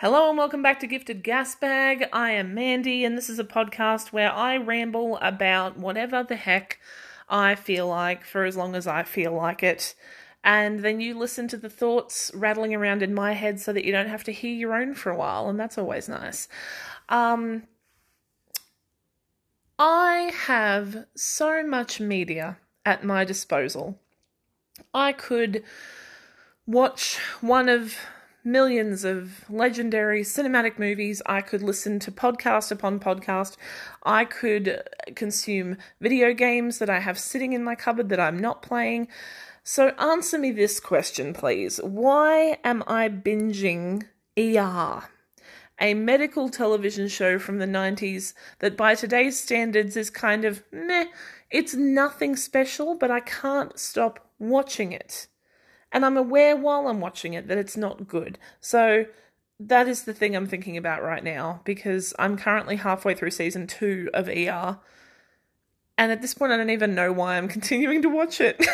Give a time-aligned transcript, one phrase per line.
[0.00, 2.08] Hello and welcome back to Gifted Gas Bag.
[2.10, 6.80] I am Mandy, and this is a podcast where I ramble about whatever the heck
[7.28, 9.94] I feel like for as long as I feel like it.
[10.42, 13.92] And then you listen to the thoughts rattling around in my head so that you
[13.92, 16.48] don't have to hear your own for a while, and that's always nice.
[17.10, 17.64] Um,
[19.78, 22.56] I have so much media
[22.86, 23.98] at my disposal.
[24.94, 25.62] I could
[26.66, 27.96] watch one of
[28.44, 31.22] millions of legendary cinematic movies.
[31.26, 33.56] I could listen to podcast upon podcast.
[34.02, 34.82] I could
[35.14, 39.08] consume video games that I have sitting in my cupboard that I'm not playing.
[39.62, 41.78] So answer me this question, please.
[41.82, 44.04] Why am I binging
[44.38, 45.04] ER?
[45.82, 51.06] A medical television show from the 90s that by today's standards is kind of meh.
[51.50, 55.26] It's nothing special, but I can't stop watching it
[55.92, 58.38] and I'm aware while I'm watching it that it's not good.
[58.60, 59.06] So
[59.58, 63.66] that is the thing I'm thinking about right now because I'm currently halfway through season
[63.66, 64.78] two of ER.
[65.98, 68.64] And at this point, I don't even know why I'm continuing to watch it.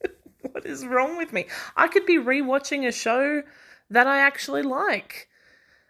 [0.52, 1.46] what is wrong with me?
[1.76, 3.42] I could be rewatching a show
[3.90, 5.28] that I actually like.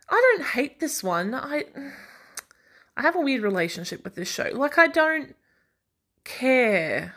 [0.08, 1.34] I don't hate this one.
[1.34, 1.64] I
[2.96, 4.50] I have a weird relationship with this show.
[4.52, 5.34] Like I don't
[6.24, 7.14] care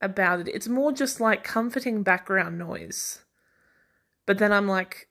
[0.00, 0.48] about it.
[0.48, 3.20] It's more just like comforting background noise.
[4.26, 5.08] But then I'm like,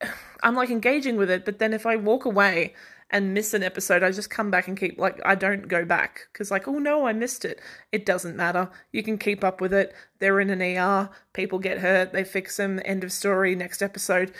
[0.42, 1.44] I'm like engaging with it.
[1.44, 2.74] But then if I walk away
[3.10, 6.28] and miss an episode, I just come back and keep like I don't go back
[6.32, 7.60] because like oh no, I missed it.
[7.90, 8.70] It doesn't matter.
[8.92, 9.94] You can keep up with it.
[10.18, 11.10] They're in an ER.
[11.32, 12.12] People get hurt.
[12.12, 12.80] They fix them.
[12.84, 13.54] End of story.
[13.54, 14.32] Next episode.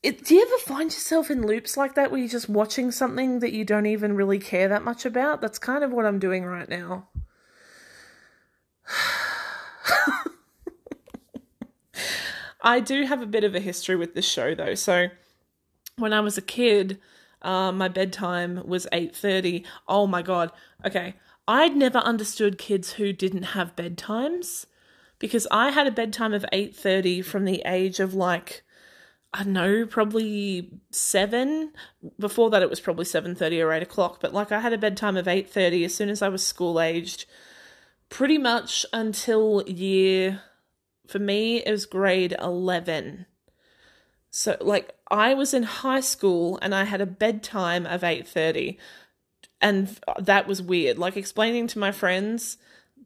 [0.00, 3.40] It, do you ever find yourself in loops like that where you're just watching something
[3.40, 5.40] that you don't even really care that much about?
[5.40, 7.08] That's kind of what I'm doing right now.
[12.62, 14.74] I do have a bit of a history with this show though.
[14.74, 15.08] So
[15.96, 16.98] when I was a kid,
[17.42, 19.64] uh, my bedtime was 8:30.
[19.86, 20.52] Oh my god.
[20.84, 21.14] Okay.
[21.46, 24.66] I'd never understood kids who didn't have bedtimes
[25.18, 28.64] because I had a bedtime of 8:30 from the age of like
[29.34, 31.72] I don't know, probably seven.
[32.18, 34.20] Before that, it was probably seven thirty or eight o'clock.
[34.20, 36.80] But like, I had a bedtime of eight thirty as soon as I was school
[36.80, 37.26] aged,
[38.08, 40.42] pretty much until year
[41.06, 43.26] for me it was grade 11
[44.30, 48.76] so like i was in high school and i had a bedtime of 8.30
[49.60, 50.98] and that was weird.
[50.98, 52.58] Like explaining to my friends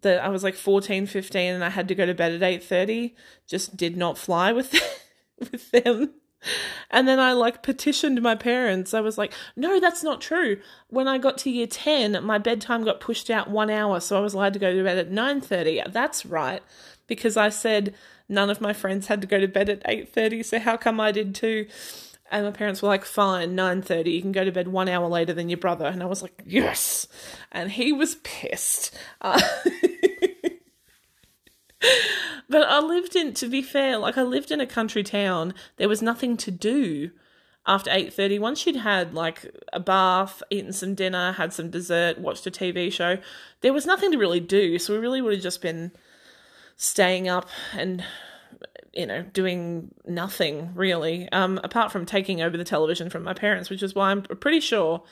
[0.02, 3.14] that i was like 14 15 and i had to go to bed at 8.30
[3.46, 4.72] just did not fly with
[5.38, 6.14] with them
[6.90, 8.94] and then I like petitioned my parents.
[8.94, 10.58] I was like, no, that's not true.
[10.88, 14.00] When I got to year 10, my bedtime got pushed out one hour.
[14.00, 15.92] So I was allowed to go to bed at 9.30.
[15.92, 16.62] That's right.
[17.06, 17.94] Because I said
[18.28, 20.44] none of my friends had to go to bed at 8.30.
[20.44, 21.66] So how come I did too?
[22.30, 24.14] And my parents were like, fine, 9.30.
[24.14, 25.86] You can go to bed one hour later than your brother.
[25.86, 27.06] And I was like, yes.
[27.50, 28.94] And he was pissed.
[29.20, 29.40] Uh-
[32.48, 35.54] but I lived in, to be fair, like I lived in a country town.
[35.76, 37.10] There was nothing to do
[37.64, 42.44] after 8.30 once you'd had like a bath eaten some dinner had some dessert watched
[42.44, 43.18] a tv show
[43.60, 44.78] there was nothing to really do.
[44.78, 45.92] So we really would have just been
[46.76, 48.04] staying up and
[48.92, 53.70] you know doing nothing really um, apart from taking over the television from my parents
[53.70, 55.02] which is why i'm pretty sure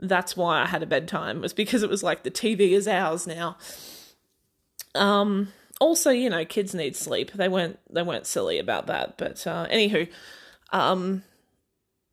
[0.00, 3.26] that's why i had a bedtime was because it was like the tv is ours
[3.26, 3.56] now.
[4.94, 7.32] Um also, you know, kids need sleep.
[7.32, 9.18] They weren't they weren't silly about that.
[9.18, 10.08] But uh, anywho,
[10.70, 11.24] um,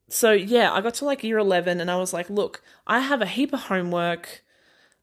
[0.10, 3.22] so yeah, I got to like year eleven, and I was like, look, I have
[3.22, 4.44] a heap of homework.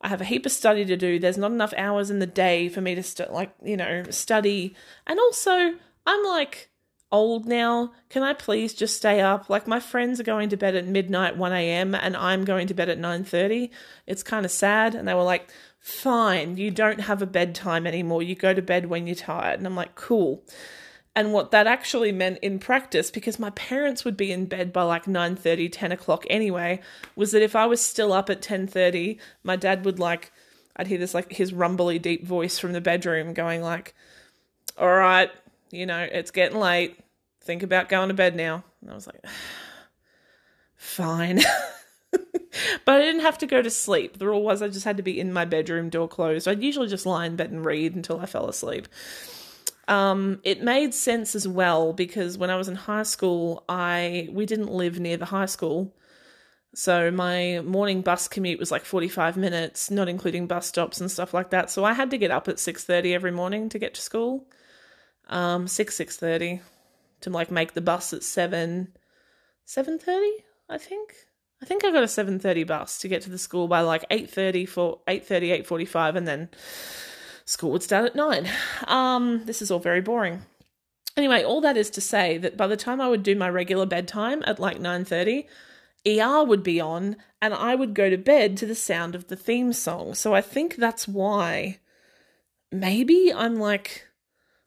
[0.00, 1.18] I have a heap of study to do.
[1.18, 4.74] There's not enough hours in the day for me to like you know study,
[5.06, 5.74] and also
[6.06, 6.70] I'm like
[7.12, 7.92] old now.
[8.08, 9.48] Can I please just stay up?
[9.48, 12.74] Like my friends are going to bed at midnight, one a.m., and I'm going to
[12.74, 13.70] bed at nine thirty.
[14.06, 14.94] It's kind of sad.
[14.94, 15.50] And they were like,
[15.84, 18.22] fine, you don't have a bedtime anymore.
[18.22, 19.58] You go to bed when you're tired.
[19.58, 20.42] And I'm like, cool.
[21.14, 24.82] And what that actually meant in practice, because my parents would be in bed by
[24.82, 26.80] like 9.30, 10 o'clock anyway,
[27.14, 30.32] was that if I was still up at 10.30, my dad would like,
[30.74, 33.94] I'd hear this like his rumbly deep voice from the bedroom going like,
[34.78, 35.30] all right,
[35.70, 36.98] you know, it's getting late.
[37.42, 38.64] Think about going to bed now.
[38.80, 39.22] And I was like,
[40.76, 41.42] fine.
[42.84, 44.18] but I didn't have to go to sleep.
[44.18, 46.48] The rule was I just had to be in my bedroom, door closed.
[46.48, 48.88] I'd usually just lie in bed and read until I fell asleep.
[49.86, 54.46] Um, it made sense as well because when I was in high school, I we
[54.46, 55.94] didn't live near the high school.
[56.74, 61.32] So my morning bus commute was like 45 minutes, not including bus stops and stuff
[61.32, 61.70] like that.
[61.70, 64.46] So I had to get up at 6:30 every morning to get to school.
[65.28, 66.60] Um 6 6:30
[67.22, 68.88] to like make the bus at 7
[69.66, 71.14] 7:30, I think.
[71.64, 74.68] I think I got a 7:30 bus to get to the school by like 8:30
[74.68, 76.50] for 8:30 8:45 and then
[77.46, 78.46] school would start at 9.
[78.86, 80.42] Um this is all very boring.
[81.16, 83.86] Anyway, all that is to say that by the time I would do my regular
[83.86, 85.46] bedtime at like 9:30,
[86.04, 89.36] ER would be on and I would go to bed to the sound of the
[89.36, 90.14] theme song.
[90.14, 91.78] So I think that's why
[92.70, 94.06] maybe I'm like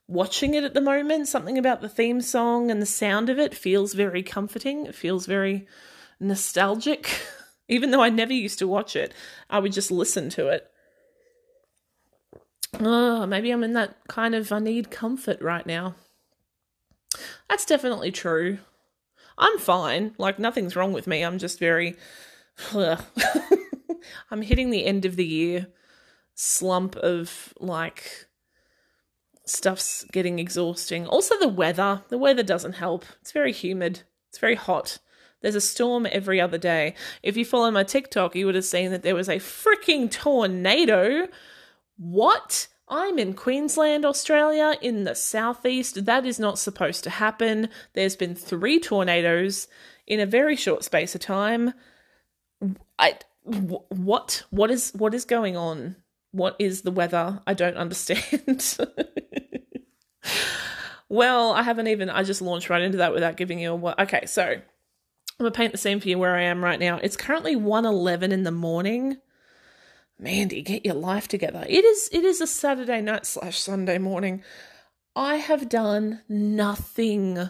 [0.08, 1.28] watching it at the moment.
[1.28, 4.88] Something about the theme song and the sound of it feels very comforting.
[4.88, 5.68] It feels very
[6.20, 7.10] nostalgic.
[7.70, 9.14] Even though I never used to watch it,
[9.50, 10.72] I would just listen to it.
[12.80, 15.96] Oh, maybe I'm in that kind of I need comfort right now.
[17.50, 18.60] That's definitely true.
[19.38, 20.16] I'm fine.
[20.18, 21.24] Like nothing's wrong with me.
[21.24, 21.96] I'm just very
[22.74, 25.68] I'm hitting the end of the year
[26.36, 28.28] slump of like
[29.46, 31.08] stuff's getting exhausting.
[31.08, 32.04] Also the weather.
[32.10, 33.06] The weather doesn't help.
[33.22, 34.04] It's very humid.
[34.30, 35.00] It's very hot.
[35.48, 36.94] There's a storm every other day.
[37.24, 41.30] If you follow my TikTok, you would have seen that there was a freaking tornado.
[41.96, 42.68] What?
[42.90, 46.04] I'm in Queensland, Australia, in the southeast.
[46.04, 47.70] That is not supposed to happen.
[47.94, 49.70] There's been three tornadoes
[50.06, 51.74] in a very short space of time.
[53.00, 55.96] I what what is what is going on?
[56.32, 57.42] What is the weather?
[57.48, 58.78] I don't understand.
[61.08, 63.98] well, I haven't even I just launched right into that without giving you a what.
[63.98, 64.62] Okay, so
[65.40, 66.98] I'm gonna paint the scene for you where I am right now.
[66.98, 69.18] It's currently 1.11 in the morning.
[70.18, 71.64] Mandy, get your life together.
[71.70, 74.44] It is it is a Saturday night slash Sunday morning.
[75.16, 77.50] I have done nothing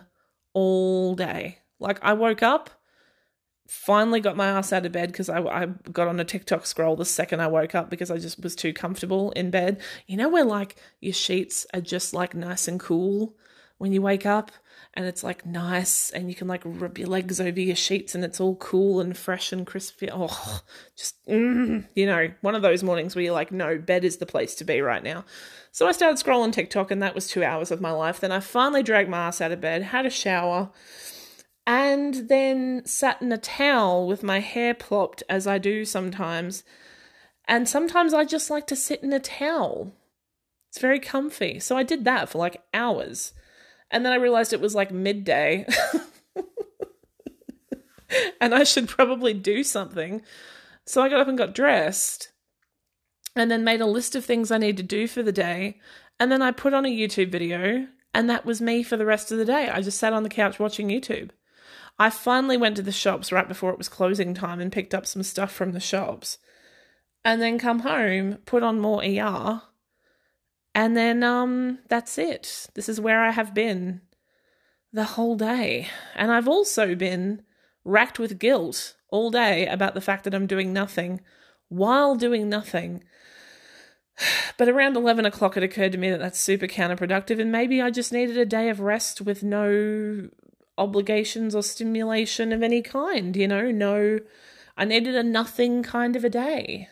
[0.53, 1.59] all day.
[1.79, 2.69] Like I woke up,
[3.67, 6.97] finally got my ass out of bed because I, I got on a TikTok scroll
[6.97, 9.79] the second I woke up because I just was too comfortable in bed.
[10.07, 13.37] You know where like your sheets are just like nice and cool
[13.77, 14.51] when you wake up
[14.93, 18.23] and it's like nice and you can like rub your legs over your sheets and
[18.23, 20.09] it's all cool and fresh and crispy.
[20.11, 20.61] Oh,
[20.97, 24.25] just, mm, you know, one of those mornings where you're like, no, bed is the
[24.25, 25.23] place to be right now.
[25.71, 28.19] So I started scrolling TikTok and that was two hours of my life.
[28.19, 30.71] Then I finally dragged my ass out of bed, had a shower,
[31.67, 36.63] and then sat in a towel with my hair plopped as I do sometimes.
[37.47, 39.93] And sometimes I just like to sit in a towel.
[40.69, 41.59] It's very comfy.
[41.59, 43.33] So I did that for like hours.
[43.91, 45.65] And then I realized it was like midday.
[48.41, 50.21] and I should probably do something.
[50.85, 52.31] So I got up and got dressed
[53.35, 55.79] and then made a list of things I need to do for the day.
[56.19, 59.31] And then I put on a YouTube video, and that was me for the rest
[59.31, 59.69] of the day.
[59.69, 61.29] I just sat on the couch watching YouTube.
[61.99, 65.05] I finally went to the shops right before it was closing time and picked up
[65.05, 66.37] some stuff from the shops.
[67.23, 69.61] And then come home, put on more ER,
[70.77, 72.67] and then um that's it.
[72.75, 74.01] This is where I have been
[74.93, 75.87] the whole day.
[76.15, 77.41] And I've also been
[77.83, 81.21] racked with guilt all day about the fact that I'm doing nothing
[81.67, 83.03] while doing nothing.
[84.57, 87.91] But around 11 o'clock, it occurred to me that that's super counterproductive, and maybe I
[87.91, 90.29] just needed a day of rest with no
[90.79, 93.69] obligations or stimulation of any kind, you know?
[93.69, 94.19] No,
[94.75, 96.89] I needed a nothing kind of a day.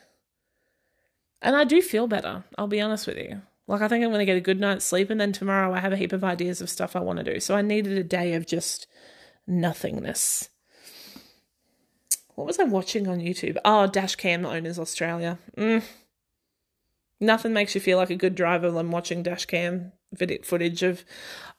[1.41, 3.41] And I do feel better, I'll be honest with you.
[3.67, 5.79] Like, I think I'm going to get a good night's sleep, and then tomorrow I
[5.79, 7.39] have a heap of ideas of stuff I want to do.
[7.39, 8.87] So I needed a day of just
[9.47, 10.49] nothingness.
[12.35, 13.57] What was I watching on YouTube?
[13.65, 15.39] Oh, Dashcam Owners Australia.
[15.57, 15.83] Mm.
[17.19, 19.93] Nothing makes you feel like a good driver than watching Dashcam
[20.43, 21.05] footage of.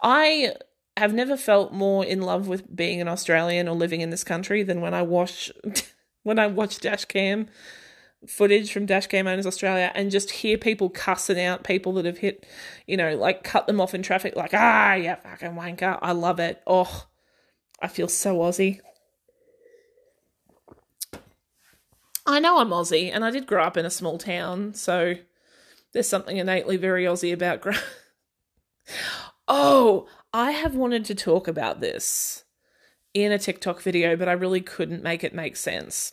[0.03, 0.55] I
[0.97, 4.63] have never felt more in love with being an Australian or living in this country
[4.63, 5.51] than when I watch
[6.23, 7.49] when I watch Dashcam
[8.27, 12.47] footage from Dashcam Owners Australia and just hear people cussing out people that have hit,
[12.87, 15.99] you know, like cut them off in traffic, like, ah, yeah, fucking wanker.
[16.01, 16.63] I love it.
[16.67, 17.07] Oh,
[17.81, 18.81] I feel so Aussie.
[22.27, 25.15] I know I'm Aussie and I did grow up in a small town, so
[25.93, 27.61] there's something innately very Aussie about.
[27.61, 27.77] Gra-
[29.49, 32.45] oh, I have wanted to talk about this
[33.15, 36.13] in a TikTok video, but I really couldn't make it make sense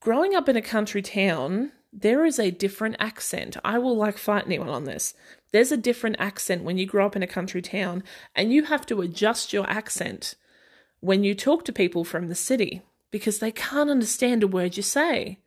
[0.00, 3.56] growing up in a country town, there is a different accent.
[3.64, 5.14] I will like fight anyone on this.
[5.52, 8.84] There's a different accent when you grow up in a country town, and you have
[8.86, 10.34] to adjust your accent
[11.00, 14.82] when you talk to people from the city because they can't understand a word you
[14.82, 15.38] say.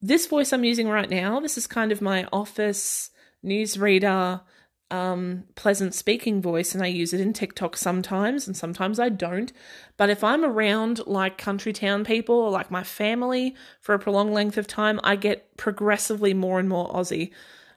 [0.00, 3.10] This voice I'm using right now, this is kind of my office
[3.44, 4.42] newsreader
[4.90, 9.52] um, pleasant speaking voice and I use it in TikTok sometimes and sometimes I don't.
[9.96, 14.32] But if I'm around like country town people or like my family for a prolonged
[14.32, 17.32] length of time, I get progressively more and more Aussie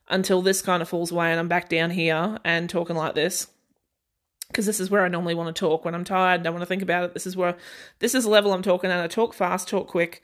[0.10, 3.48] until this kind of falls away and I'm back down here and talking like this.
[4.48, 6.44] because this is where I normally want to talk when I'm tired.
[6.44, 7.14] Don't want to think about it.
[7.14, 7.56] This is where
[8.00, 9.04] this is the level I'm talking at.
[9.04, 10.22] I talk fast, talk quick.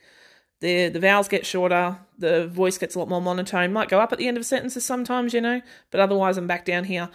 [0.60, 2.00] The the vowels get shorter.
[2.18, 3.74] The voice gets a lot more monotone.
[3.74, 5.62] Might go up at the end of sentences sometimes, you know,
[5.92, 7.10] but otherwise I'm back down here.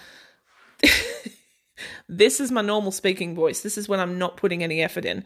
[2.09, 3.61] this is my normal speaking voice.
[3.63, 5.25] This is when I'm not putting any effort in.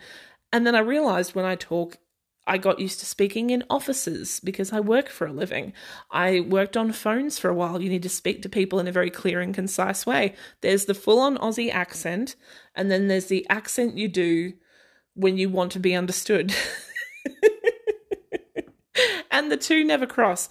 [0.52, 1.98] And then I realized when I talk
[2.46, 5.72] I got used to speaking in offices because I work for a living.
[6.12, 7.82] I worked on phones for a while.
[7.82, 10.34] You need to speak to people in a very clear and concise way.
[10.60, 12.36] There's the full on Aussie accent,
[12.74, 14.52] and then there's the accent you do
[15.14, 16.54] when you want to be understood.
[19.36, 20.48] and the two never cross.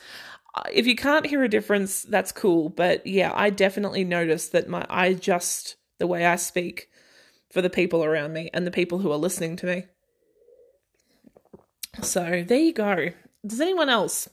[0.72, 2.70] If you can't hear a difference, that's cool.
[2.70, 6.90] But yeah, I definitely noticed that my I adjust the way I speak
[7.52, 9.86] for the people around me and the people who are listening to me.
[12.02, 13.10] So there you go.
[13.46, 14.28] Does anyone else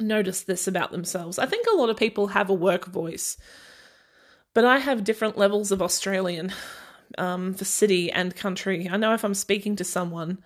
[0.00, 1.38] notice this about themselves?
[1.38, 3.36] I think a lot of people have a work voice,
[4.54, 6.52] but I have different levels of Australian
[7.16, 8.88] um, for city and country.
[8.90, 10.42] I know if I'm speaking to someone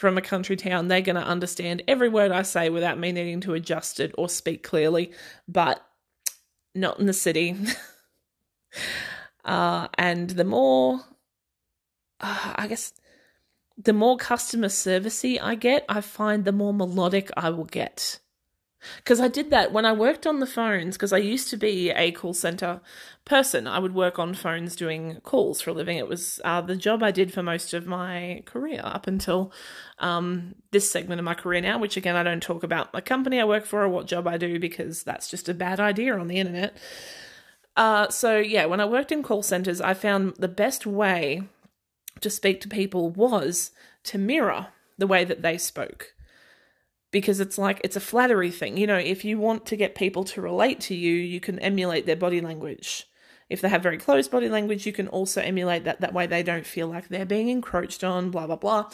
[0.00, 3.42] from a country town, they're going to understand every word I say without me needing
[3.42, 5.12] to adjust it or speak clearly,
[5.46, 5.86] but
[6.74, 7.54] not in the city.
[9.44, 11.00] uh, and the more,
[12.18, 12.94] uh, I guess,
[13.76, 18.20] the more customer servicey I get, I find the more melodic I will get.
[18.96, 21.90] Because I did that when I worked on the phones, because I used to be
[21.90, 22.80] a call center
[23.24, 23.66] person.
[23.66, 25.98] I would work on phones doing calls for a living.
[25.98, 29.52] It was uh, the job I did for most of my career up until
[29.98, 33.40] um, this segment of my career now, which again, I don't talk about my company
[33.40, 36.28] I work for or what job I do because that's just a bad idea on
[36.28, 36.76] the internet.
[37.76, 41.42] Uh, so, yeah, when I worked in call centers, I found the best way
[42.20, 43.70] to speak to people was
[44.04, 44.68] to mirror
[44.98, 46.14] the way that they spoke.
[47.10, 48.76] Because it's like, it's a flattery thing.
[48.76, 52.06] You know, if you want to get people to relate to you, you can emulate
[52.06, 53.06] their body language.
[53.48, 56.00] If they have very close body language, you can also emulate that.
[56.00, 58.90] That way they don't feel like they're being encroached on, blah, blah, blah.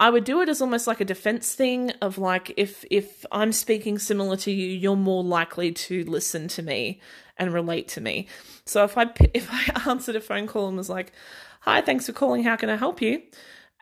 [0.00, 3.52] I would do it as almost like a defense thing of like if if I'm
[3.52, 7.00] speaking similar to you, you're more likely to listen to me
[7.36, 8.26] and relate to me.
[8.66, 11.12] So if I if I answered a phone call and was like,
[11.60, 12.42] hi, thanks for calling.
[12.42, 13.22] How can I help you?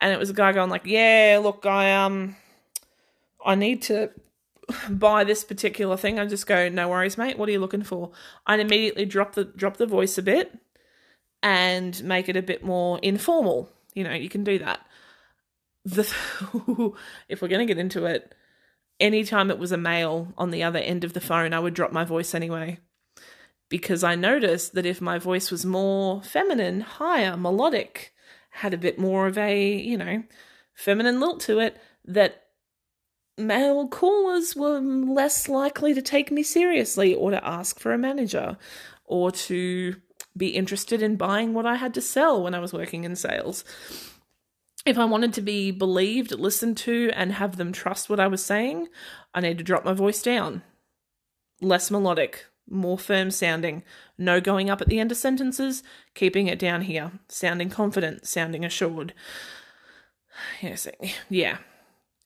[0.03, 2.37] And it was a guy going like, yeah, look, I um,
[3.45, 4.11] I need to
[4.89, 6.19] buy this particular thing.
[6.19, 7.39] I just go, no worries, mate.
[7.39, 8.11] What are you looking for?
[8.47, 10.57] I'd immediately drop the drop the voice a bit
[11.43, 13.71] and make it a bit more informal.
[13.95, 14.81] You know, you can do that.
[15.85, 16.03] The
[17.29, 18.35] if we're gonna get into it,
[18.99, 21.93] anytime it was a male on the other end of the phone, I would drop
[21.93, 22.79] my voice anyway
[23.71, 28.13] because I noticed that if my voice was more feminine, higher, melodic,
[28.51, 30.25] had a bit more of a, you know,
[30.75, 32.50] feminine lilt to it, that
[33.41, 38.57] male callers were less likely to take me seriously or to ask for a manager
[39.05, 39.97] or to
[40.37, 43.65] be interested in buying what I had to sell when I was working in sales.
[44.87, 48.43] If I wanted to be believed, listened to, and have them trust what I was
[48.43, 48.89] saying,
[49.35, 50.63] I need to drop my voice down.
[51.61, 53.83] Less melodic, more firm sounding,
[54.17, 55.83] no going up at the end of sentences,
[56.15, 59.13] keeping it down here, sounding confident, sounding assured.
[60.63, 60.89] Yes,
[61.29, 61.59] yeah.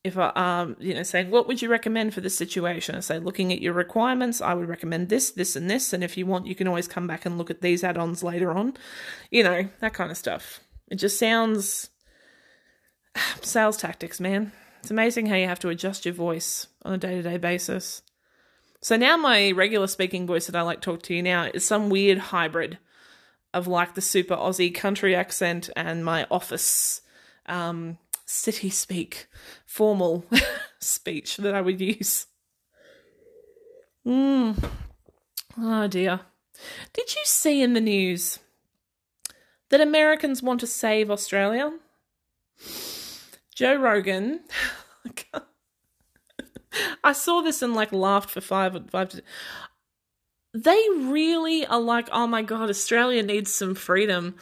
[0.05, 2.95] If I um you know saying what would you recommend for this situation?
[2.95, 6.17] I say looking at your requirements, I would recommend this, this, and this, and if
[6.17, 8.75] you want, you can always come back and look at these add-ons later on.
[9.31, 10.61] You know that kind of stuff.
[10.89, 11.89] It just sounds
[13.41, 14.53] sales tactics, man.
[14.81, 18.03] It's amazing how you have to adjust your voice on a day-to-day basis.
[18.83, 21.67] So now my regular speaking voice that I like to talk to you now is
[21.67, 22.77] some weird hybrid
[23.55, 27.01] of like the super Aussie country accent and my office
[27.47, 29.27] um, city speak
[29.67, 30.25] formal
[30.79, 32.27] speech that I would use.
[34.07, 34.63] Mm.
[35.59, 36.21] Oh dear.
[36.93, 38.39] Did you see in the news
[39.71, 41.73] that Americans want to save Australia?
[43.55, 44.41] Joe Rogan.
[47.05, 49.21] I saw this and like laughed for five five.
[50.53, 54.37] They really are like, oh my god, Australia needs some freedom.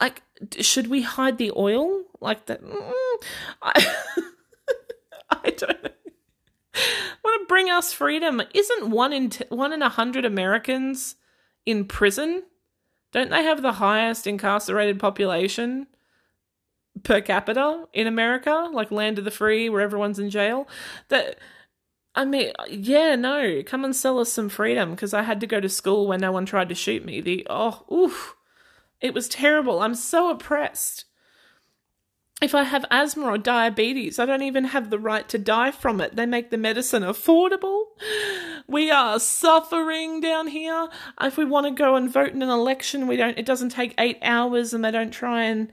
[0.00, 0.22] Like,
[0.60, 2.62] should we hide the oil like that?
[2.62, 2.92] Mm,
[3.62, 3.94] I,
[5.30, 5.90] I don't know.
[7.24, 8.42] Want to bring us freedom?
[8.54, 11.16] Isn't one in t- one in a hundred Americans
[11.66, 12.44] in prison?
[13.12, 15.86] Don't they have the highest incarcerated population?
[17.02, 20.68] per capita in America, like Land of the Free, where everyone's in jail.
[21.08, 21.38] That
[22.14, 25.60] I mean, yeah, no, come and sell us some freedom because I had to go
[25.60, 27.20] to school when no one tried to shoot me.
[27.20, 28.36] The oh, oof,
[29.00, 29.80] it was terrible.
[29.80, 31.04] I'm so oppressed.
[32.42, 36.00] if I have asthma or diabetes, I don't even have the right to die from
[36.00, 36.16] it.
[36.16, 37.84] They make the medicine affordable.
[38.66, 40.88] We are suffering down here.
[41.20, 43.94] If we want to go and vote in an election, we don't it doesn't take
[43.98, 45.70] 8 hours and they don't try and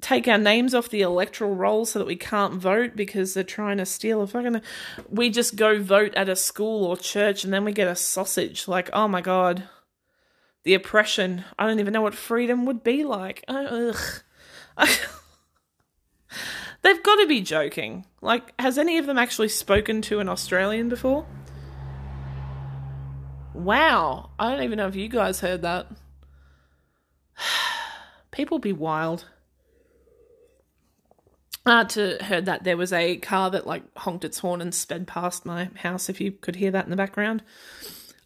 [0.00, 3.78] take our names off the electoral roll so that we can't vote because they're trying
[3.78, 4.60] to steal a fucking
[5.08, 8.68] we just go vote at a school or church and then we get a sausage
[8.68, 9.64] like oh my god
[10.68, 11.46] the oppression.
[11.58, 13.42] I don't even know what freedom would be like.
[13.48, 13.96] Ugh.
[16.82, 18.04] They've got to be joking.
[18.20, 21.24] Like has any of them actually spoken to an australian before?
[23.54, 24.28] Wow.
[24.38, 25.86] I don't even know if you guys heard that.
[28.30, 29.24] People be wild.
[31.64, 35.06] Uh, to heard that there was a car that like honked its horn and sped
[35.06, 36.10] past my house.
[36.10, 37.42] If you could hear that in the background,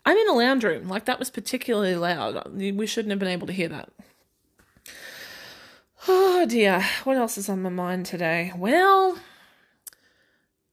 [0.04, 0.88] I'm in a lounge room.
[0.88, 2.52] Like that was particularly loud.
[2.54, 3.90] We shouldn't have been able to hear that.
[6.09, 8.52] Oh dear, what else is on my mind today?
[8.56, 9.18] Well,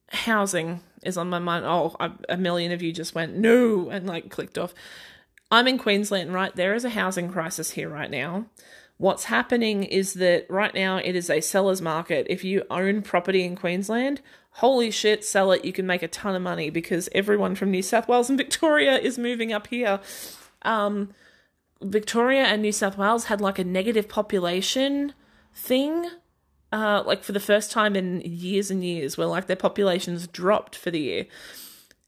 [0.08, 1.64] housing is on my mind.
[1.64, 1.94] Oh,
[2.28, 4.74] a million of you just went no and like clicked off.
[5.52, 6.54] I'm in Queensland, right?
[6.54, 8.46] There is a housing crisis here right now.
[8.98, 12.26] What's happening is that right now it is a seller's market.
[12.28, 14.20] If you own property in Queensland,
[14.50, 15.64] holy shit, sell it.
[15.64, 18.98] You can make a ton of money because everyone from New South Wales and Victoria
[18.98, 20.00] is moving up here.
[20.62, 21.14] Um,
[21.82, 25.14] Victoria and New South Wales had like a negative population
[25.54, 26.06] thing,
[26.72, 30.76] uh, like for the first time in years and years, where like their populations dropped
[30.76, 31.26] for the year,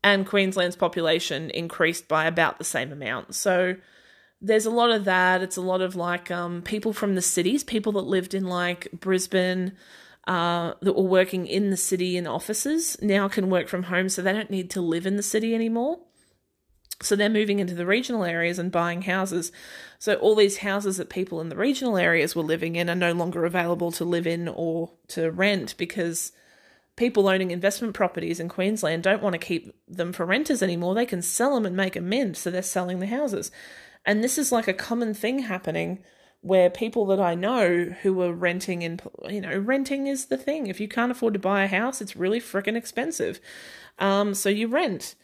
[0.05, 3.35] and Queensland's population increased by about the same amount.
[3.35, 3.77] So
[4.43, 5.43] there's a lot of that.
[5.43, 8.89] It's a lot of like um, people from the cities, people that lived in like
[8.93, 9.73] Brisbane,
[10.27, 14.23] uh, that were working in the city in offices now can work from home, so
[14.23, 15.99] they don't need to live in the city anymore.
[17.01, 19.51] So they're moving into the regional areas and buying houses.
[19.99, 23.13] So all these houses that people in the regional areas were living in are no
[23.13, 26.31] longer available to live in or to rent because
[26.95, 30.95] people owning investment properties in Queensland don't want to keep them for renters anymore.
[30.95, 33.51] They can sell them and make a mint, so they're selling the houses.
[34.05, 36.05] And this is like a common thing happening
[36.43, 40.67] where people that I know who are renting in, you know, renting is the thing.
[40.67, 43.41] If you can't afford to buy a house, it's really freaking expensive.
[43.99, 45.15] Um, so you rent.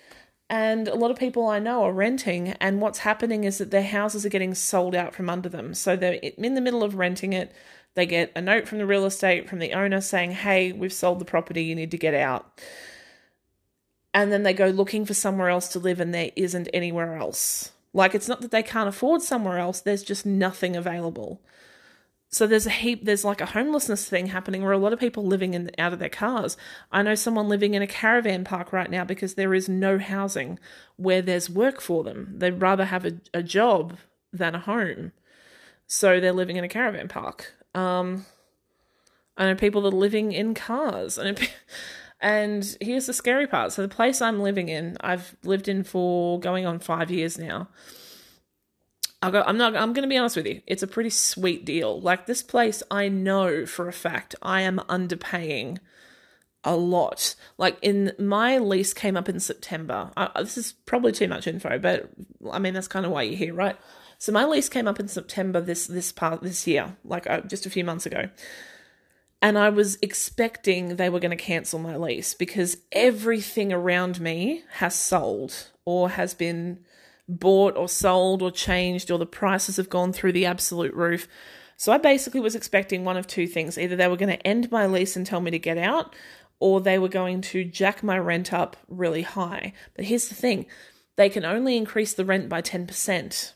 [0.48, 3.82] And a lot of people I know are renting, and what's happening is that their
[3.82, 5.74] houses are getting sold out from under them.
[5.74, 7.52] So they're in the middle of renting it.
[7.94, 11.18] They get a note from the real estate, from the owner saying, Hey, we've sold
[11.18, 12.62] the property, you need to get out.
[14.14, 17.72] And then they go looking for somewhere else to live, and there isn't anywhere else.
[17.98, 21.42] Like it's not that they can't afford somewhere else, there's just nothing available.
[22.28, 25.26] So there's a heap there's like a homelessness thing happening where a lot of people
[25.26, 26.56] living in out of their cars.
[26.92, 30.60] I know someone living in a caravan park right now because there is no housing
[30.94, 32.34] where there's work for them.
[32.36, 33.96] They'd rather have a, a job
[34.32, 35.10] than a home.
[35.88, 37.52] So they're living in a caravan park.
[37.74, 38.26] Um
[39.36, 41.18] I know people that are living in cars.
[41.18, 41.34] I know
[42.20, 43.72] And here's the scary part.
[43.72, 47.68] So the place I'm living in, I've lived in for going on five years now.
[49.20, 50.62] I'll go, I'm not I'm gonna be honest with you.
[50.66, 52.00] It's a pretty sweet deal.
[52.00, 55.78] Like this place I know for a fact I am underpaying
[56.64, 57.34] a lot.
[57.56, 60.10] Like in my lease came up in September.
[60.16, 62.10] I, this is probably too much info, but
[62.50, 63.76] I mean that's kind of why you're here, right?
[64.18, 67.66] So my lease came up in September this this part this year, like uh, just
[67.66, 68.28] a few months ago.
[69.40, 74.64] And I was expecting they were going to cancel my lease because everything around me
[74.74, 76.80] has sold or has been
[77.28, 81.28] bought or sold or changed or the prices have gone through the absolute roof.
[81.76, 83.78] So I basically was expecting one of two things.
[83.78, 86.16] Either they were going to end my lease and tell me to get out,
[86.58, 89.72] or they were going to jack my rent up really high.
[89.94, 90.66] But here's the thing
[91.14, 93.52] they can only increase the rent by 10%.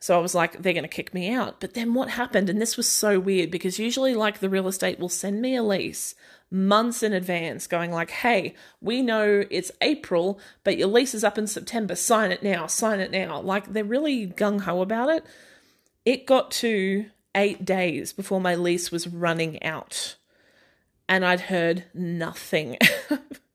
[0.00, 1.60] So I was like, they're going to kick me out.
[1.60, 2.48] But then what happened?
[2.48, 5.62] And this was so weird because usually, like, the real estate will send me a
[5.62, 6.14] lease
[6.50, 11.38] months in advance going like hey we know it's april but your lease is up
[11.38, 11.94] in september.
[11.94, 13.40] Sign it now sign it now.
[13.40, 15.24] Like they're really gung-ho about it.
[16.04, 20.16] It got to eight days before my lease was running out.
[21.08, 22.76] And i'd heard nothing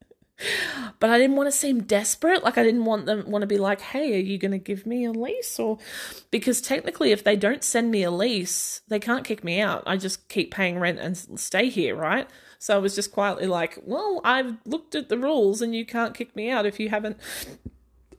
[0.99, 2.43] but I didn't want to seem desperate.
[2.43, 4.85] Like I didn't want them want to be like, "Hey, are you going to give
[4.85, 5.77] me a lease?" Or
[6.31, 9.83] because technically, if they don't send me a lease, they can't kick me out.
[9.85, 12.29] I just keep paying rent and stay here, right?
[12.59, 16.15] So I was just quietly like, "Well, I've looked at the rules, and you can't
[16.15, 17.17] kick me out if you haven't."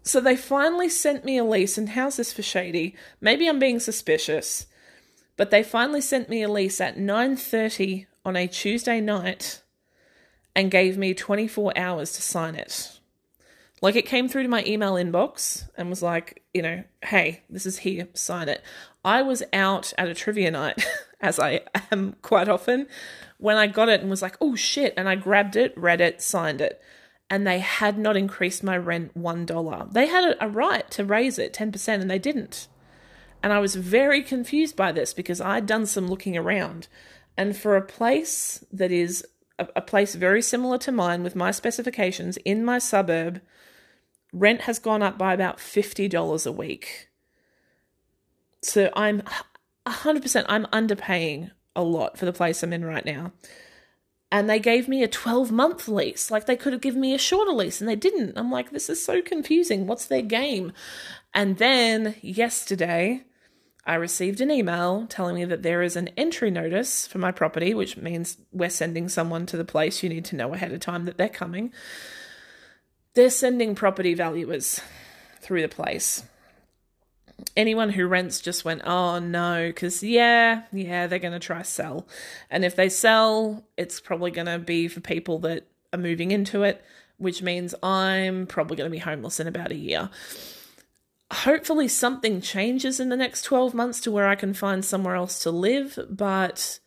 [0.03, 2.95] So they finally sent me a lease, and how's this for shady?
[3.21, 4.67] Maybe I'm being suspicious,
[5.37, 9.63] but they finally sent me a lease at nine thirty on a Tuesday night
[10.57, 12.99] and gave me 24 hours to sign it.
[13.83, 17.67] Like it came through to my email inbox and was like, you know, hey, this
[17.67, 18.63] is here, sign it.
[19.05, 20.83] I was out at a trivia night,
[21.21, 21.61] as I
[21.93, 22.89] am quite often,
[23.37, 24.95] when I got it and was like, oh shit.
[24.97, 26.81] And I grabbed it, read it, signed it.
[27.29, 29.93] And they had not increased my rent $1.
[29.93, 32.69] They had a right to raise it 10%, and they didn't.
[33.43, 36.87] And I was very confused by this because I'd done some looking around.
[37.37, 39.27] And for a place that is
[39.59, 43.41] a, a place very similar to mine with my specifications in my suburb,
[44.33, 47.09] rent has gone up by about $50 a week.
[48.63, 49.23] So I'm
[49.87, 53.33] 100%, I'm underpaying a lot for the place I'm in right now.
[54.33, 56.31] And they gave me a 12 month lease.
[56.31, 58.37] Like they could have given me a shorter lease and they didn't.
[58.37, 59.87] I'm like, this is so confusing.
[59.87, 60.73] What's their game?
[61.33, 63.26] And then yesterday,
[63.87, 67.73] I received an email telling me that there is an entry notice for my property,
[67.73, 70.03] which means we're sending someone to the place.
[70.03, 71.73] You need to know ahead of time that they're coming.
[73.15, 74.81] They're sending property valuers
[75.41, 76.25] through the place.
[77.57, 82.09] Anyone who rents just went, oh no, because yeah, yeah, they're going to try sell.
[82.51, 86.65] And if they sell, it's probably going to be for people that are moving into
[86.65, 86.85] it,
[87.19, 90.11] which means I'm probably going to be homeless in about a year
[91.33, 95.41] hopefully something changes in the next 12 months to where I can find somewhere else
[95.41, 96.79] to live, but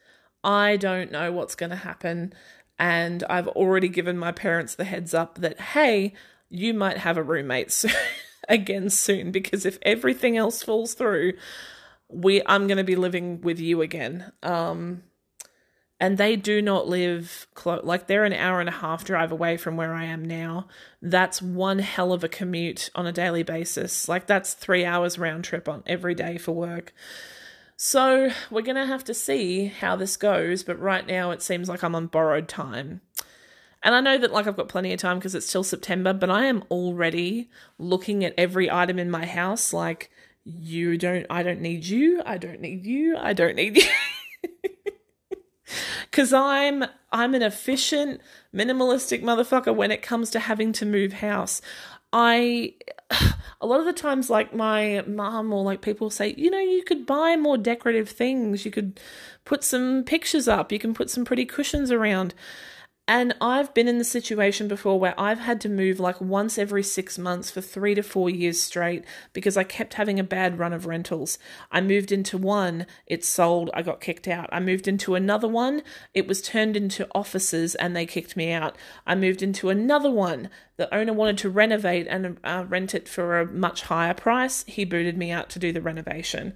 [0.43, 2.33] I don't know what's going to happen.
[2.77, 6.13] And I've already given my parents the heads up that, hey,
[6.49, 7.91] you might have a roommate soon,
[8.49, 11.33] again soon, because if everything else falls through,
[12.07, 14.31] we I'm going to be living with you again.
[14.41, 15.03] Um,
[15.99, 19.57] and they do not live close like they're an hour and a half drive away
[19.57, 20.67] from where I am now.
[21.01, 24.07] That's one hell of a commute on a daily basis.
[24.07, 26.93] Like that's 3 hours round trip on every day for work.
[27.81, 31.81] So, we're to have to see how this goes, but right now it seems like
[31.81, 32.99] I'm on borrowed time.
[33.81, 36.29] And I know that like I've got plenty of time because it's still September, but
[36.29, 40.11] I am already looking at every item in my house like
[40.43, 43.83] you don't I don't need you, I don't need you, I don't need you.
[46.19, 48.19] Cause I'm I'm an efficient,
[48.53, 51.61] minimalistic motherfucker when it comes to having to move house.
[52.11, 52.73] I
[53.61, 56.83] a lot of the times like my mom or like people say, you know, you
[56.83, 58.65] could buy more decorative things.
[58.65, 58.99] You could
[59.45, 62.33] put some pictures up, you can put some pretty cushions around.
[63.11, 66.83] And I've been in the situation before where I've had to move like once every
[66.83, 70.73] six months for three to four years straight because I kept having a bad run
[70.73, 71.39] of rentals.
[71.71, 74.47] I moved into one, it sold, I got kicked out.
[74.51, 75.81] I moved into another one,
[76.13, 78.77] it was turned into offices and they kicked me out.
[79.07, 83.39] I moved into another one, the owner wanted to renovate and uh, rent it for
[83.39, 84.63] a much higher price.
[84.67, 86.53] He booted me out to do the renovation.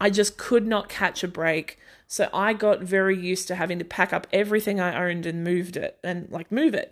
[0.00, 1.76] I just could not catch a break
[2.08, 5.76] so I got very used to having to pack up everything I owned and moved
[5.76, 6.90] it and like move it.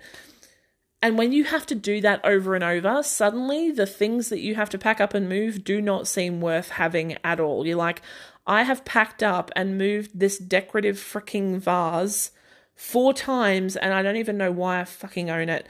[1.00, 4.54] And when you have to do that over and over, suddenly the things that you
[4.56, 7.66] have to pack up and move do not seem worth having at all.
[7.66, 8.02] You're like,
[8.46, 12.30] I have packed up and moved this decorative freaking vase
[12.74, 15.66] four times and I don't even know why I fucking own it.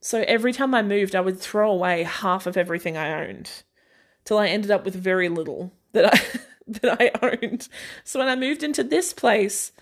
[0.00, 3.50] So every time I moved, I would throw away half of everything I owned
[4.24, 6.40] till I ended up with very little that I
[6.82, 7.68] that I owned.
[8.04, 9.72] So when I moved into this place,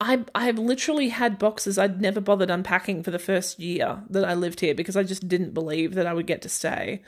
[0.00, 4.34] I I've literally had boxes I'd never bothered unpacking for the first year that I
[4.34, 7.02] lived here because I just didn't believe that I would get to stay.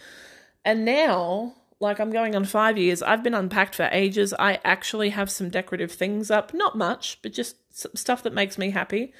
[0.64, 4.34] And now, like I'm going on 5 years, I've been unpacked for ages.
[4.38, 7.56] I actually have some decorative things up, not much, but just
[7.96, 9.12] stuff that makes me happy.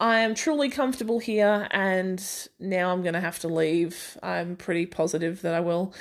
[0.00, 2.22] I am truly comfortable here and
[2.58, 4.18] now I'm going to have to leave.
[4.22, 5.94] I'm pretty positive that I will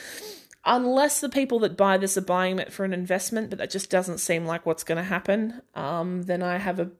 [0.65, 3.89] unless the people that buy this are buying it for an investment, but that just
[3.89, 6.91] doesn't seem like what's going to happen, um, then I have a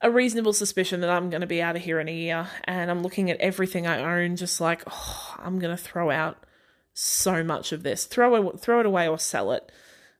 [0.00, 2.46] a reasonable suspicion that I'm going to be out of here in a year.
[2.64, 6.44] And I'm looking at everything I own, just like oh, I'm going to throw out
[6.92, 9.72] so much of this, throw it throw it away or sell it,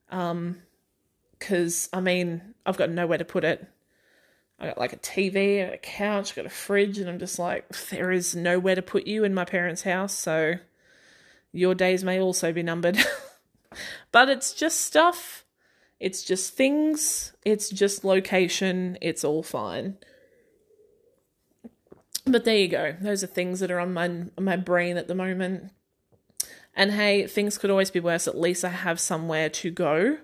[0.08, 3.68] because um, I mean I've got nowhere to put it.
[4.58, 7.68] I got like a TV, a couch, I got a fridge, and I'm just like,
[7.90, 10.54] there is nowhere to put you in my parents' house, so
[11.54, 12.98] your days may also be numbered.
[14.12, 15.44] but it's just stuff.
[16.00, 17.32] It's just things.
[17.44, 18.98] It's just location.
[19.00, 19.96] It's all fine.
[22.26, 22.96] But there you go.
[23.00, 25.70] Those are things that are on my my brain at the moment.
[26.74, 28.26] And hey, things could always be worse.
[28.26, 30.18] At least I have somewhere to go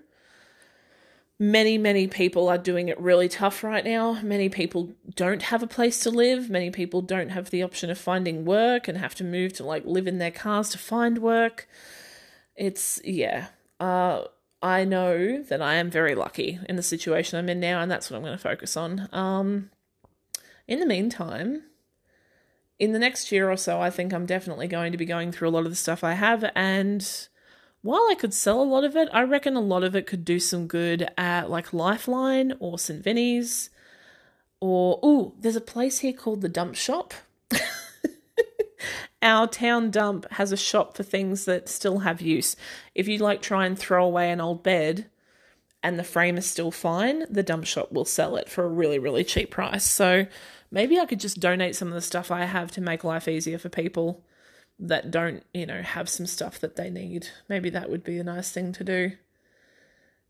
[1.41, 4.21] many, many people are doing it really tough right now.
[4.23, 6.51] Many people don't have a place to live.
[6.51, 9.87] Many people don't have the option of finding work and have to move to like
[9.87, 11.67] live in their cars to find work.
[12.55, 13.47] It's, yeah.
[13.81, 14.25] Uh,
[14.63, 18.11] I know that I am very lucky in the situation I'm in now, and that's
[18.11, 19.09] what I'm going to focus on.
[19.11, 19.71] Um,
[20.69, 21.63] in the meantime,
[22.79, 25.49] in the next year or so, I think I'm definitely going to be going through
[25.49, 26.45] a lot of the stuff I have.
[26.55, 27.29] And
[27.83, 30.25] while I could sell a lot of it, I reckon a lot of it could
[30.25, 33.03] do some good at like Lifeline or St.
[33.03, 33.71] Vinny's.
[34.61, 37.15] Or, oh, there's a place here called the Dump Shop.
[39.23, 42.57] Our town dump has a shop for things that still have use.
[42.95, 45.07] If you like try and throw away an old bed
[45.83, 48.99] and the frame is still fine, the dump shop will sell it for a really,
[48.99, 49.85] really cheap price.
[49.85, 50.27] So
[50.71, 53.59] maybe I could just donate some of the stuff I have to make life easier
[53.59, 54.23] for people
[54.81, 57.29] that don't, you know, have some stuff that they need.
[57.49, 59.13] Maybe that would be a nice thing to do.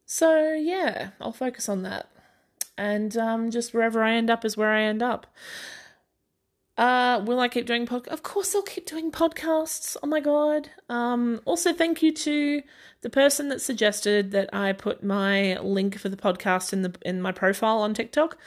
[0.04, 2.10] So yeah, I'll focus on that.
[2.76, 5.26] And um, just wherever I end up is where I end up.
[6.76, 8.08] Uh, will I keep doing podcasts?
[8.08, 9.96] Of course, I'll keep doing podcasts.
[10.02, 10.70] Oh my god.
[10.88, 12.62] Um, also, thank you to
[13.02, 17.20] the person that suggested that I put my link for the podcast in the in
[17.20, 18.38] my profile on TikTok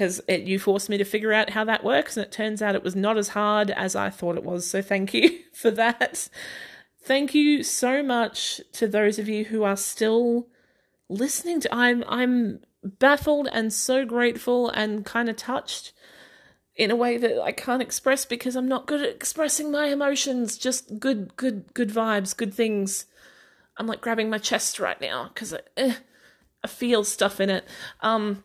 [0.00, 2.82] because you forced me to figure out how that works, and it turns out it
[2.82, 4.66] was not as hard as I thought it was.
[4.66, 6.30] So, thank you for that.
[7.02, 10.48] Thank you so much to those of you who are still
[11.10, 11.74] listening to.
[11.74, 15.92] I'm I'm baffled and so grateful and kind of touched
[16.74, 20.56] in a way that I can't express because I'm not good at expressing my emotions.
[20.56, 23.04] Just good, good, good vibes, good things.
[23.76, 25.94] I'm like grabbing my chest right now because I, eh,
[26.64, 27.68] I feel stuff in it.
[28.00, 28.44] Um,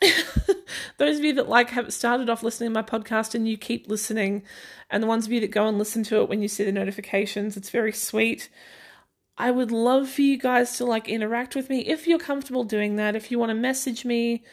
[0.98, 3.88] those of you that like have started off listening to my podcast and you keep
[3.88, 4.42] listening,
[4.88, 6.72] and the ones of you that go and listen to it when you see the
[6.72, 8.48] notifications, it's very sweet.
[9.36, 12.96] I would love for you guys to like interact with me if you're comfortable doing
[12.96, 13.16] that.
[13.16, 14.44] If you want to message me,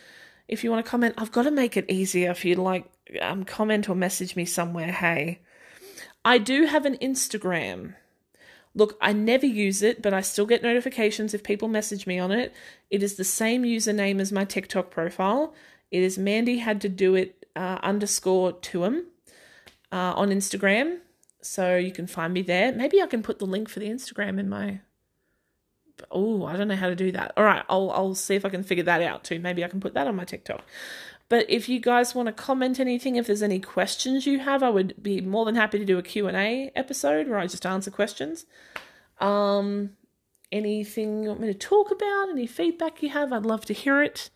[0.47, 2.89] if you want to comment, I've got to make it easier for you to like
[3.21, 4.91] um, comment or message me somewhere.
[4.91, 5.41] Hey,
[6.23, 7.95] I do have an Instagram.
[8.77, 12.31] Look, I never use it, but I still get notifications if people message me on
[12.31, 12.53] it.
[12.91, 15.55] It is the same username as my TikTok profile.
[15.89, 19.05] It is Mandy had to do it uh, underscore Tuam
[19.91, 20.99] uh, on Instagram.
[21.41, 22.71] So you can find me there.
[22.71, 24.81] Maybe I can put the link for the Instagram in my
[26.11, 27.33] oh, I don't know how to do that.
[27.35, 29.39] All right, I'll I'll see if I can figure that out too.
[29.39, 30.63] Maybe I can put that on my TikTok.
[31.29, 34.69] But if you guys want to comment anything, if there's any questions you have, I
[34.69, 38.45] would be more than happy to do a Q&A episode where I just answer questions.
[39.19, 39.91] Um
[40.51, 44.01] anything you want me to talk about, any feedback you have, I'd love to hear
[44.01, 44.29] it.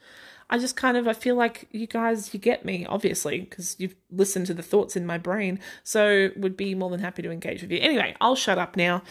[0.52, 3.96] I just kind of I feel like you guys you get me obviously because you've
[4.12, 7.62] listened to the thoughts in my brain so would be more than happy to engage
[7.62, 7.80] with you.
[7.80, 9.02] Anyway, I'll shut up now.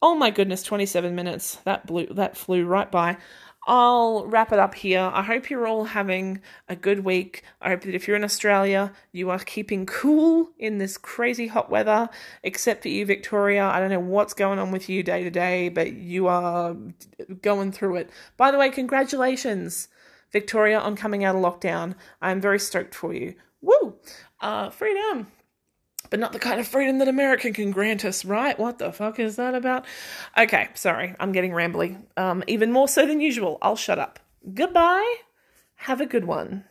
[0.00, 1.56] Oh my goodness, 27 minutes.
[1.64, 3.16] That blew that flew right by.
[3.68, 5.10] I'll wrap it up here.
[5.12, 7.42] I hope you're all having a good week.
[7.60, 11.68] I hope that if you're in Australia, you are keeping cool in this crazy hot
[11.68, 12.08] weather,
[12.42, 13.66] except for you, Victoria.
[13.66, 16.74] I don't know what's going on with you day to day, but you are
[17.42, 18.10] going through it.
[18.38, 19.88] By the way, congratulations.
[20.32, 21.94] Victoria, on coming out of lockdown.
[22.22, 23.34] I'm very stoked for you.
[23.60, 23.96] Woo!
[24.40, 25.26] Uh, freedom!
[26.10, 28.58] But not the kind of freedom that America can grant us, right?
[28.58, 29.84] What the fuck is that about?
[30.38, 32.02] Okay, sorry, I'm getting rambly.
[32.16, 33.58] Um, even more so than usual.
[33.60, 34.18] I'll shut up.
[34.54, 35.16] Goodbye.
[35.74, 36.64] Have a good one.